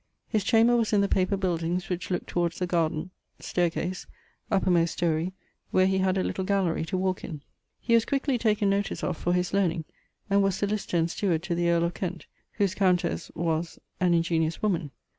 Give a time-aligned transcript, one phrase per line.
[0.27, 3.11] His chamber was in the paper buildings which looke towards the garden,...
[3.39, 4.07] staire case,
[4.49, 5.31] uppermost story,
[5.69, 7.43] where he had a little gallery to walke in.
[7.79, 9.85] He was quickly taken notice of for his learning,
[10.27, 14.63] and was sollicitor and steward to the earl of Kent[BL], whose countesse (was) an ingeniose
[14.63, 14.89] woman....